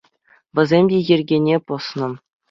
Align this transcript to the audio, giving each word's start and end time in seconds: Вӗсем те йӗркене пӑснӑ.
Вӗсем 0.55 0.85
те 0.91 0.97
йӗркене 1.07 1.55
пӑснӑ. 1.65 2.09